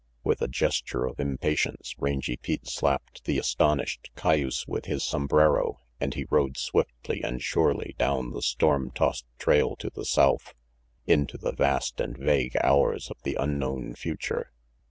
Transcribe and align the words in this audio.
With 0.23 0.41
a 0.41 0.47
gesture 0.47 1.05
of 1.05 1.19
impatience, 1.19 1.93
Rangy 1.99 2.35
Pete 2.35 2.65
slapped 2.67 3.25
the 3.25 3.37
astonished 3.37 4.09
cayuse 4.15 4.67
with 4.67 4.85
his 4.85 5.03
sombrero 5.03 5.77
and 5.99 6.15
he 6.15 6.25
rode 6.31 6.57
swiftly 6.57 7.21
and 7.21 7.39
surely 7.39 7.93
down 7.99 8.31
the 8.31 8.41
storm 8.41 8.89
tossed 8.95 9.27
trail 9.37 9.75
to 9.75 9.91
the 9.91 10.05
south, 10.05 10.55
into 11.05 11.37
the 11.37 11.51
vast 11.53 11.99
and 12.01 12.17
vague 12.17 12.57
hours 12.63 13.11
of 13.11 13.17
the 13.21 13.35
unknown 13.39 13.93
future. 13.93 14.51